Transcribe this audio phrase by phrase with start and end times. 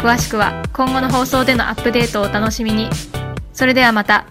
[0.00, 2.88] 詳しくは今後の放送でのアップデートをお楽しみに。
[3.52, 4.26] それではまた。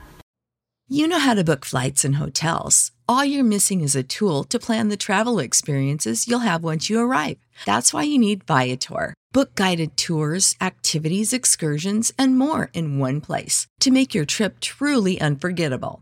[0.88, 2.92] You know how to book flights and hotels.
[3.08, 7.00] All you're missing is a tool to plan the travel experiences you'll have once you
[7.00, 7.38] arrive.
[7.66, 9.14] That's why you need Viator.
[9.32, 15.20] Book guided tours, activities, excursions, and more in one place to make your trip truly
[15.20, 16.02] unforgettable.